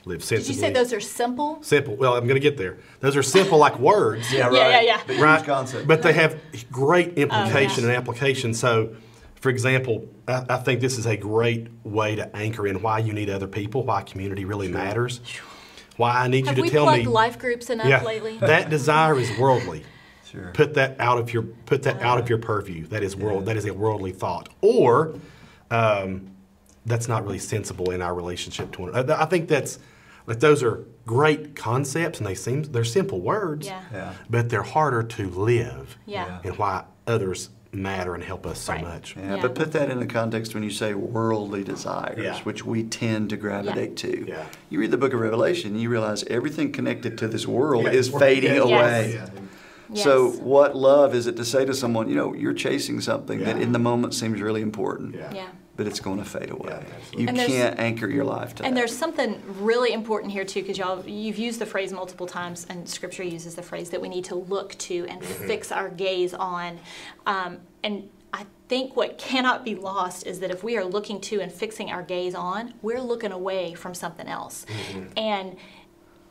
[0.06, 1.58] Live Did you say those are simple?
[1.62, 1.96] simple?
[1.96, 2.76] Well, I'm going to get there.
[3.00, 4.30] Those are simple like words.
[4.32, 5.00] Yeah, Yeah, yeah, yeah.
[5.06, 5.44] But right?
[5.44, 5.86] concept.
[5.86, 6.38] But they have
[6.70, 7.94] great implication Oh, yeah.
[7.94, 8.52] and application.
[8.52, 8.94] So,
[9.36, 13.12] for example, I, I think this is a great way to anchor in why you
[13.14, 15.20] need other people, why community really matters,
[15.96, 17.10] why I need Have you to tell plugged me.
[17.10, 18.36] life groups enough yeah, lately?
[18.40, 19.84] that desire is worldly.
[20.30, 20.50] Sure.
[20.52, 22.86] Put that out of your put that out of your purview.
[22.88, 23.46] That is world.
[23.46, 24.48] That is a worldly thought.
[24.60, 25.14] Or
[25.70, 26.30] um,
[26.84, 29.14] that's not really sensible in our relationship to one another.
[29.14, 29.78] I think that's
[30.26, 33.80] like those are great concepts and they seem they're simple words, Yeah.
[33.92, 34.12] Yeah.
[34.30, 35.96] but they're harder to live.
[36.06, 36.38] Yeah.
[36.44, 38.82] And why others matter and help us so Right.
[38.84, 39.16] much.
[39.16, 39.42] Yeah, Yeah.
[39.42, 42.38] but put that in the context when you say worldly desires, Yeah.
[42.44, 44.24] which we tend to gravitate to.
[44.28, 44.44] Yeah.
[44.70, 48.08] You read the book of Revelation, you realize everything connected to this world Yeah, is
[48.08, 48.62] fading yes.
[48.64, 49.12] away.
[49.14, 50.02] Yes.
[50.02, 50.36] So, Yes.
[50.40, 53.72] what love is it to say to someone, you know, you're chasing something that in
[53.72, 55.46] the moment seems really important, Yeah.
[55.74, 55.76] Yeah.
[55.76, 56.84] but it's going to fade away.
[57.12, 58.66] Yeah, you And can't anchor your life to that.
[58.68, 58.80] And that.
[58.80, 62.88] there's something really important here too, because y'all you've used the phrase multiple times, and
[62.88, 66.78] Scripture uses the phrase that we need to look to and fix our gaze on.
[67.26, 71.40] Um, and I think what cannot be lost is that if we are looking to
[71.40, 74.66] and fixing our gaze on, we're looking away from something else.
[75.16, 75.56] And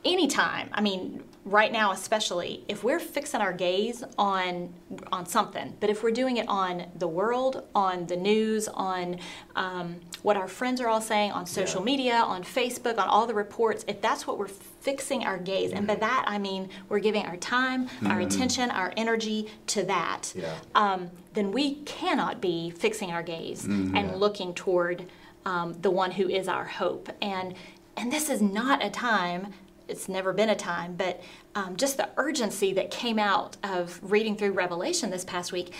[0.04, 4.72] anytime i mean right now especially if we're fixing our gaze on
[5.12, 9.18] on something but if we're doing it on the world on the news on
[9.54, 11.84] um, what our friends are all saying on social Yeah.
[11.84, 15.86] media on facebook on all the reports if that's what we're fixing our gaze and
[15.86, 20.54] by that i mean we're giving our time our attention our energy to that Yeah.
[20.74, 25.06] um, then we cannot be fixing our gaze and looking toward
[25.46, 27.10] um, the one who is our hope.
[27.20, 27.54] And
[27.98, 29.52] and this is not a time.
[29.86, 31.20] It's never been a time, but
[31.54, 35.72] um, just the urgency that came out of reading through Revelation this past week,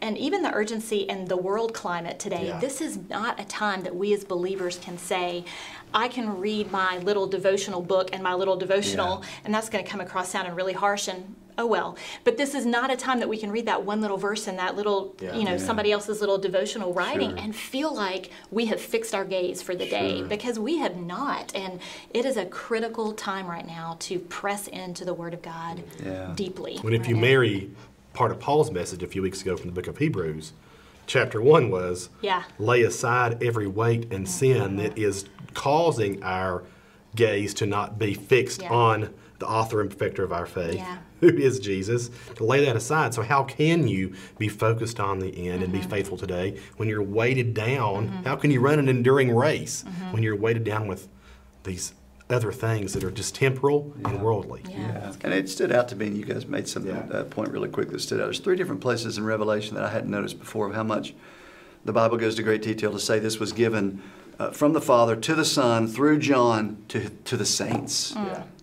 [0.00, 2.48] and even the urgency in the world climate today.
[2.48, 2.58] Yeah.
[2.58, 5.44] This is not a time that we as believers can say,
[5.92, 9.28] I can read my little devotional book and my little devotional, Yeah.
[9.44, 11.96] and that's going to come across sounding really harsh and oh well.
[12.24, 14.56] But this is not a time that we can read that one little verse in
[14.56, 15.36] that little, Yeah.
[15.36, 15.56] you know, Yeah.
[15.58, 17.38] somebody else's little devotional writing Sure.
[17.38, 21.54] and feel like we have fixed our gaze for the day because we have not.
[21.54, 21.80] And
[22.12, 26.32] it is a critical time right now to press into the Word of God Yeah.
[26.34, 26.78] deeply.
[26.82, 27.20] When if right you now.
[27.20, 27.70] marry
[28.12, 30.52] part of Paul's message a few weeks ago from the book of Hebrews,
[31.06, 32.44] chapter one was Yeah.
[32.58, 36.62] lay aside every weight and sin that is causing our
[37.14, 38.70] gaze to not be fixed Yeah.
[38.72, 40.98] on the author and perfecter of our faith, Yeah.
[41.20, 42.10] who is Jesus.
[42.36, 43.14] To lay that aside.
[43.14, 45.90] So how can you be focused on the end and be Mm-hmm.
[45.90, 48.08] faithful today when you're weighted down?
[48.24, 50.12] How can you run an enduring race Mm-hmm.
[50.12, 51.08] when you're weighted down with
[51.64, 51.94] these
[52.30, 54.62] other things that are just temporal and worldly?
[54.68, 54.78] Yeah.
[54.78, 57.00] Yeah, and it stood out to me, and you guys made some Yeah.
[57.10, 58.24] uh, point really quick that stood out.
[58.24, 61.14] There's three different places in Revelation that I hadn't noticed before of how much
[61.84, 64.00] the Bible goes to great detail to say this was given
[64.38, 68.14] uh, from the Father to the Son through John to, to the saints,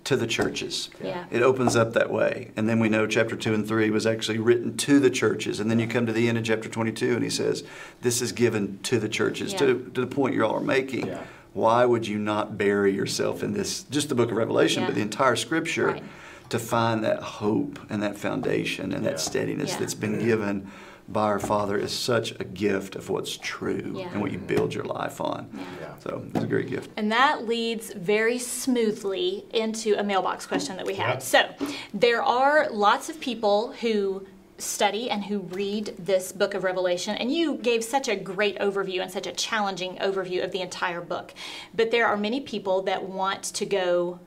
[0.04, 0.90] to the churches.
[1.02, 1.26] Yeah.
[1.32, 2.52] It opens up that way.
[2.58, 5.60] And then we know chapter 2 and 3 was actually written to the churches.
[5.60, 7.64] And then you come to the end of chapter 22 and he says,
[8.02, 9.60] This is given to the churches, Yeah.
[9.60, 11.08] to, to the point you all are making.
[11.08, 11.24] Yeah.
[11.54, 14.88] Why would you not bury yourself in this, just the book of Revelation, Yeah.
[14.88, 15.88] but the entire scripture?
[15.88, 16.04] Right.
[16.50, 19.12] to find that hope and that foundation and Yeah.
[19.12, 19.80] that steadiness Yeah.
[19.80, 20.68] that's been given
[21.08, 24.10] by our Father is such a gift of what's true Yeah.
[24.12, 25.50] and what you build your life on.
[25.80, 25.98] Yeah.
[26.00, 26.90] So it's a great gift.
[26.98, 31.16] And that leads very smoothly into a mailbox question that we have.
[31.16, 31.22] Yep.
[31.24, 31.50] So,
[31.94, 34.26] there are lots of people who
[34.58, 39.02] study and who read this book of Revelation, and you gave such a great overview
[39.02, 41.34] and such a challenging overview of the entire book.
[41.74, 44.20] But there are many people that want to go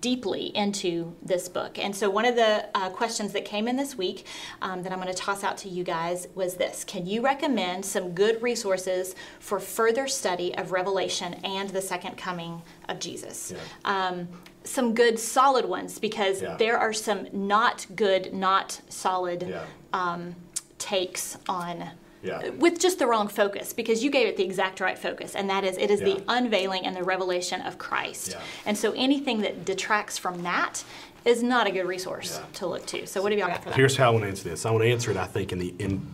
[0.00, 1.78] deeply into this book.
[1.78, 4.26] And so, one of the uh, questions that came in this week
[4.62, 7.84] um, that I'm going to toss out to you guys was this Can you recommend
[7.84, 13.52] some good resources for further study of Revelation and the second coming of Jesus?
[13.84, 14.28] Um,
[14.64, 16.56] some good solid ones because Yeah.
[16.56, 19.64] there are some not good, not solid Yeah.
[19.92, 20.34] um,
[20.78, 21.90] takes on
[22.22, 22.48] Yeah.
[22.50, 25.62] with just the wrong focus because you gave it the exact right focus and that
[25.64, 26.06] is it is Yeah.
[26.14, 28.40] the unveiling and the revelation of christ Yeah.
[28.66, 30.82] and so anything that detracts from that
[31.24, 32.46] is not a good resource Yeah.
[32.54, 34.28] to look to so what have y'all got for that Here's how I want to
[34.28, 34.66] answer this.
[34.66, 36.06] I want to answer it, I think, in the in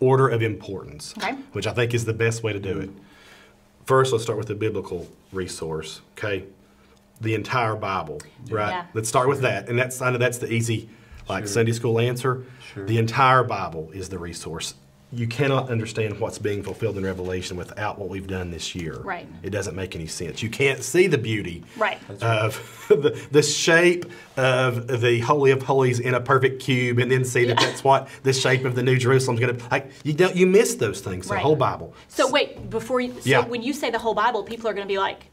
[0.00, 1.34] order of importance, Okay.
[1.52, 2.90] which I think is the best way to do it.
[3.86, 6.00] First, let's start with the biblical resource.
[6.18, 6.44] Okay,
[7.20, 8.70] the entire Bible, right?
[8.70, 8.84] Yeah.
[8.94, 10.88] Let's start with that, and that's I know that's the easy,
[11.28, 11.48] like Sure.
[11.48, 12.44] Sunday school answer.
[12.74, 12.84] Sure.
[12.84, 14.74] The entire Bible is the resource.
[15.12, 18.96] You cannot understand what's being fulfilled in Revelation without what we've done this year.
[18.98, 19.26] Right.
[19.42, 20.42] It doesn't make any sense.
[20.42, 21.98] You can't see the beauty Right.
[22.20, 27.24] of the, the shape of the Holy of Holies in a perfect cube and then
[27.24, 30.34] see that that's what the shape of the New Jerusalem's going to like you don't
[30.34, 31.94] you miss those things the whole Bible.
[32.08, 33.46] So wait, before you, so Yeah.
[33.46, 35.26] when you say the whole Bible, people are going to be like,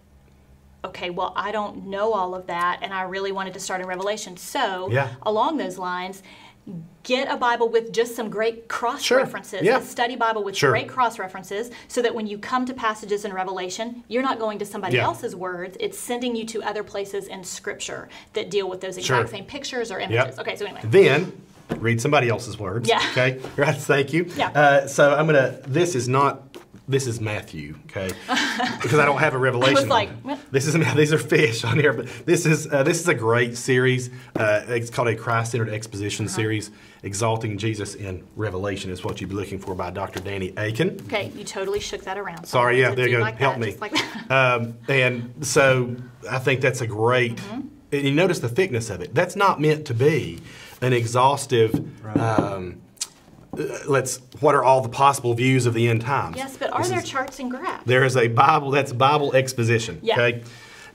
[0.86, 3.88] okay, well, I don't know all of that, and I really wanted to start in
[3.88, 4.36] Revelation.
[4.38, 5.10] So Yeah.
[5.24, 6.22] along those lines,
[7.04, 9.18] get a Bible with just some great cross Sure.
[9.18, 9.80] references, Yeah.
[9.80, 10.70] a study Bible with Sure.
[10.72, 14.58] great cross references, so that when you come to passages in Revelation, you're not going
[14.60, 15.04] to somebody Yeah.
[15.04, 15.76] else's words.
[15.82, 19.18] It's sending you to other places in Scripture that deal with those Sure.
[19.18, 20.38] exact same pictures or images.
[20.38, 20.40] Yep.
[20.40, 20.80] Okay, so anyway.
[20.86, 21.34] Then
[21.80, 22.88] read somebody else's words.
[22.88, 23.02] Yeah.
[23.12, 23.40] Okay.
[23.58, 23.76] Right.
[23.76, 24.30] Thank you.
[24.38, 24.50] Yeah.
[24.52, 25.58] Uh, so I'm gonna.
[25.68, 26.44] This is not.
[26.86, 27.76] This is Matthew.
[27.86, 28.12] Okay.
[28.82, 29.88] because I don't have a revelation.
[29.88, 30.24] like, on it.
[30.26, 30.40] what?
[30.52, 33.56] This is these are fish on here, but this is uh, this is a great
[33.58, 34.10] series.
[34.36, 36.36] Uh, it's called a Christ-centered exposition Uh-huh.
[36.36, 36.72] series.
[37.04, 40.20] Exalting Jesus in Revelation is what you'd be looking for by Dr.
[40.22, 41.00] Danny Akin.
[41.06, 42.46] Okay, you totally shook that around.
[42.46, 43.22] So Sorry, yeah, wanted to there you go.
[43.24, 43.76] like Help that, me.
[43.80, 43.94] like.
[44.32, 45.96] Um, and so
[46.32, 47.36] I think that's a great.
[47.36, 47.68] Mm-hmm.
[47.92, 49.14] And you notice the thickness of it.
[49.14, 50.40] That's not meant to be
[50.82, 51.76] an exhaustive.
[52.16, 52.62] Um, uh,
[53.88, 54.20] let's.
[54.40, 56.38] What are all the possible views of the end times?
[56.38, 57.84] Yes, but are This there is- charts and graphs?
[57.86, 58.72] there is a Bible.
[58.72, 60.00] That's Bible exposition.
[60.02, 60.14] Yeah.
[60.20, 60.44] Okay.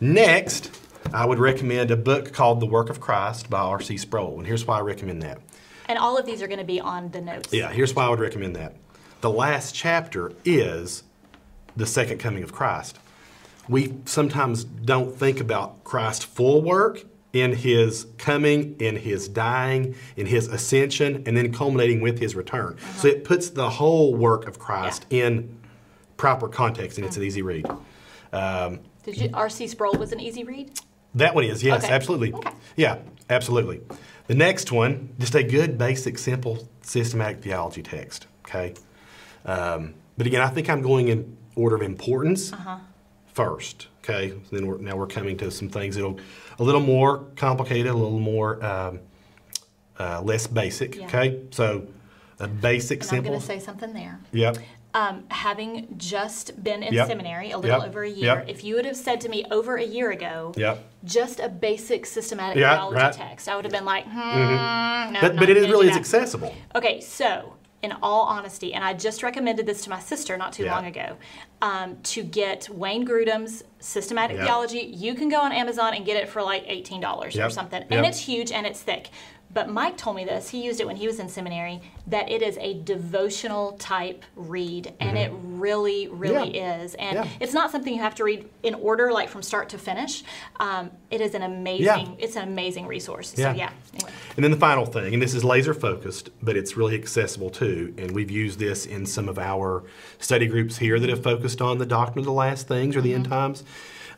[0.01, 0.71] Next,
[1.12, 3.97] I would recommend a book called The Work of Christ by R.C.
[3.97, 5.40] Sproul, and here's why I recommend that.
[5.88, 7.53] And all of these are going to be on the notes.
[7.53, 8.75] Yeah, here's why I would recommend that.
[9.23, 11.03] The last chapter is
[11.77, 12.99] the second coming of Christ.
[13.68, 20.27] We sometimes don't think about Christ's full work in his coming, in his dying, in
[20.27, 22.77] his ascension, and then culminating with his return.
[22.97, 25.59] So it puts the whole work of Christ in
[26.17, 27.67] proper context, and it's an easy read.
[28.33, 29.67] Um, Did you R.C.
[29.69, 30.79] Sproul was an easy read?
[31.14, 31.93] that one is, yes, Okay.
[31.93, 32.33] absolutely.
[32.33, 32.51] Okay.
[32.77, 32.99] Yeah,
[33.31, 33.81] absolutely.
[34.27, 38.27] The next one, just a good, basic, simple, systematic theology text.
[38.45, 38.75] Okay.
[39.47, 42.79] Um, but again, I think I'm going in order of importance Uh-huh.
[43.38, 43.87] First.
[44.03, 44.35] Okay.
[44.51, 46.18] Then we're, now we're coming to some things that'll
[46.59, 48.98] a little more complicated, a little more um,
[49.98, 50.96] uh, less basic.
[50.96, 51.07] Yeah.
[51.07, 51.40] Okay.
[51.53, 51.87] So
[52.40, 54.18] a basic, And I'm going to say something there.
[54.33, 54.59] Yep.
[54.94, 57.07] Um, having just been in Yep.
[57.07, 57.88] seminary a little Yep.
[57.88, 58.48] over a year, Yep.
[58.48, 60.53] if you would have said to me over a year ago,
[61.05, 63.12] just a basic systematic theology right.
[63.12, 66.53] text, I would have been like, hmm, no, But but it is really is accessible.
[66.74, 70.64] Okay, so in all honesty, and I just recommended this to my sister not too
[70.64, 70.75] Yeah.
[70.75, 71.17] long ago,
[71.62, 74.45] um, to get Wayne Grudem's Systematic Yeah.
[74.47, 74.81] Theology.
[74.81, 77.53] You can go on Amazon and get it for like eighteen dollars or Yep.
[77.53, 77.93] something, Yep.
[77.93, 79.11] and it's huge and it's thick.
[79.51, 80.51] But Mike told me this.
[80.51, 81.81] He used it when he was in seminary.
[82.07, 86.55] That it is a devotional type read, and it really, really Mm-hmm.
[86.55, 86.83] Yeah.
[86.83, 86.95] is.
[86.95, 87.29] And Yeah.
[87.41, 90.23] it's not something you have to read in order, like from start to finish.
[90.61, 91.85] Um, it is an amazing.
[91.85, 92.15] Yeah.
[92.19, 93.35] It's an amazing resource.
[93.37, 93.53] Yeah.
[93.53, 93.71] So yeah.
[93.95, 94.11] Anyway.
[94.37, 97.95] And then the final thing, and this is laser focused, but it's really accessible too.
[97.99, 99.83] And we've used this in some of our
[100.19, 103.15] study groups here that have focused on the doctrine of the last things or the
[103.15, 103.65] end times.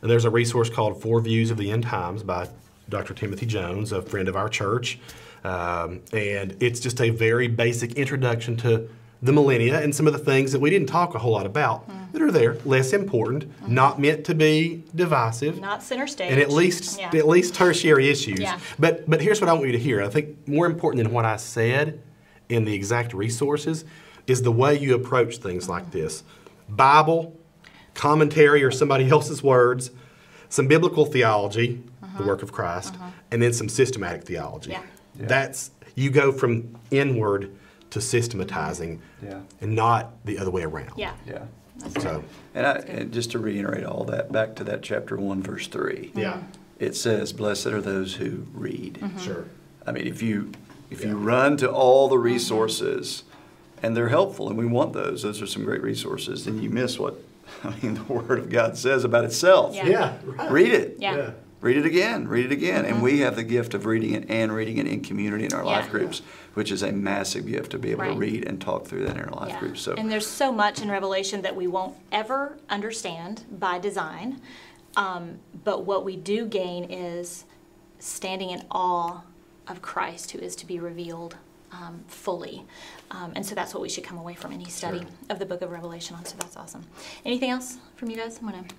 [0.01, 2.49] And there's a resource called Four Views of the End Times by
[2.91, 3.15] Dr.
[3.15, 4.99] Timothy Jones, a friend of our church.
[5.43, 8.87] Um, and it's just a very basic introduction to
[9.23, 11.87] the millennia and some of the things that we didn't talk a whole lot about
[11.87, 12.11] mm.
[12.11, 13.67] that are there, less important, mm.
[13.67, 16.31] not meant to be divisive Not center stage.
[16.31, 17.11] and at least Yeah.
[17.13, 18.39] at least tertiary issues.
[18.39, 18.59] Yeah.
[18.79, 20.01] But but here's what I want you to hear.
[20.01, 22.01] I think more important than what I said
[22.49, 23.85] in the exact resources
[24.27, 25.91] is the way you approach things like mm.
[25.91, 26.23] this.
[26.67, 27.37] Bible,
[27.93, 29.91] commentary or somebody else's words,
[30.49, 31.83] some biblical theology,
[32.17, 32.95] the work of Christ,
[33.31, 34.71] and then some systematic theology.
[34.71, 34.83] Yeah.
[35.19, 35.25] Yeah.
[35.27, 37.51] That's you go from inward
[37.91, 39.39] to systematizing Yeah.
[39.59, 40.93] and not the other way around.
[40.97, 41.13] Yeah.
[41.27, 41.43] Yeah.
[41.99, 42.23] So
[42.55, 46.11] And, I, and just to reiterate all that, back to that chapter 1, verse 3.
[46.15, 46.43] yeah.
[46.79, 48.99] It says, Blessed are those who read.
[49.01, 49.17] Mm-hmm.
[49.19, 49.45] Sure.
[49.85, 50.51] I mean, if you
[50.89, 53.23] if you run to all the resources,
[53.83, 55.21] and they're helpful, and we want those.
[55.23, 56.45] Those are some great resources.
[56.45, 57.15] Then you miss what
[57.63, 57.95] I mean.
[57.95, 59.75] The Word of God says about itself.
[59.75, 59.87] Yeah.
[59.87, 60.17] Yeah.
[60.23, 60.51] right.
[60.51, 60.95] Read it.
[60.99, 61.31] Yeah.
[61.61, 61.67] Yeah.
[61.67, 62.27] Read it again.
[62.27, 62.85] Read it again.
[62.85, 65.63] And we have the gift of reading it and reading it in community in our
[65.63, 66.21] life groups,
[66.53, 69.21] which is a massive gift to be able to read and talk through that in
[69.23, 69.59] our life Yeah.
[69.59, 69.81] groups.
[69.81, 74.41] So And there's so much in Revelation that we won't ever understand by design.
[74.97, 77.45] Um, but what we do gain is
[77.99, 79.21] standing in awe
[79.67, 81.37] of Christ who is to be revealed
[81.71, 82.63] um, fully.
[83.11, 85.07] Um, and so that's what we should come away from any study Sure.
[85.29, 86.25] of the book of Revelation on.
[86.25, 86.83] So that's awesome.
[87.23, 88.39] Anything else from you guys?
[88.41, 88.75] I'm going to.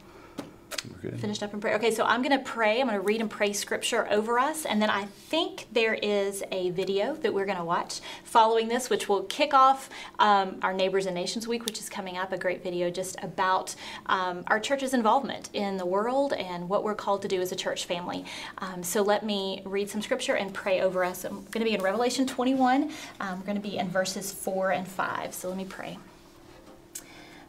[1.18, 1.76] Finished up in prayer.
[1.76, 2.80] Okay, so I'm going to pray.
[2.80, 4.64] I'm going to read and pray scripture over us.
[4.64, 8.90] And then I think there is a video that we're going to watch following this,
[8.90, 12.32] which will kick off um, our Neighbors and Nations Week, which is coming up.
[12.32, 13.74] A great video just about
[14.06, 17.56] um, our church's involvement in the world and what we're called to do as a
[17.56, 18.24] church family.
[18.58, 21.24] Um, so let me read some scripture and pray over us.
[21.24, 22.90] I'm going to be in Revelation 21.
[23.20, 25.34] Um, we're going to be in verses 4 and 5.
[25.34, 25.98] So let me pray.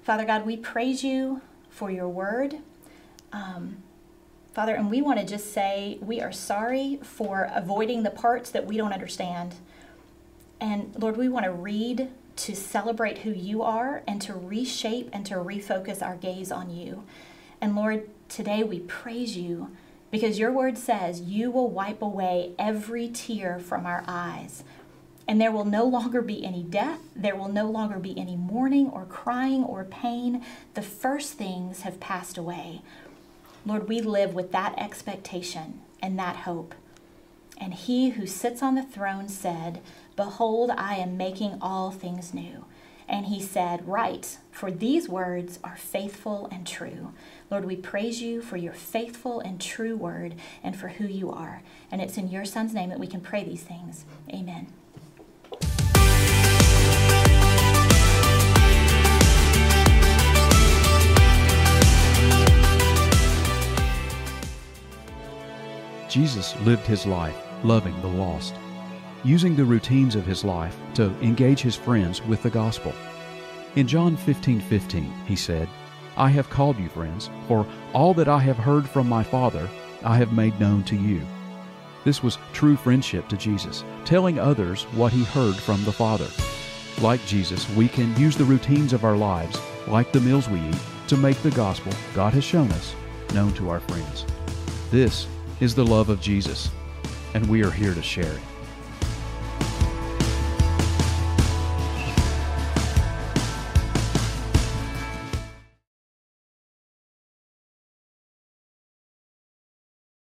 [0.03, 2.57] Father God, we praise you for your word.
[3.33, 3.83] Um,
[4.53, 8.67] Father, and we want to just say we are sorry for avoiding the parts that
[8.67, 9.55] we don't understand.
[10.61, 15.25] And Lord, we want to read to celebrate who you are and to reshape and
[15.25, 17.03] to refocus our gaze on you.
[17.59, 19.75] And Lord, today we praise you
[20.11, 24.63] because your word says you will wipe away every tear from our eyes.
[25.27, 26.99] And there will no longer be any death.
[27.15, 30.43] There will no longer be any mourning or crying or pain.
[30.73, 32.81] The first things have passed away.
[33.65, 36.75] Lord, we live with that expectation and that hope.
[37.57, 39.79] And he who sits on the throne said,
[40.15, 42.65] Behold, I am making all things new.
[43.07, 47.13] And he said, Write, for these words are faithful and true.
[47.49, 51.61] Lord, we praise you for your faithful and true word and for who you are.
[51.91, 54.05] And it's in your son's name that we can pray these things.
[54.29, 54.67] Amen.
[66.13, 68.53] Jesus lived his life loving the lost,
[69.23, 72.93] using the routines of his life to engage his friends with the gospel.
[73.75, 75.67] In John 15 15, he said,
[76.15, 79.67] I have called you friends, for all that I have heard from my Father
[80.03, 81.19] I have made known to you.
[82.03, 86.27] This was true friendship to Jesus, telling others what he heard from the Father.
[87.01, 90.79] Like Jesus, we can use the routines of our lives, like the meals we eat,
[91.07, 92.93] to make the gospel God has shown us
[93.33, 94.27] known to our friends.
[94.91, 95.25] This
[95.59, 96.69] is the love of Jesus,
[97.33, 98.52] and we are here to share it.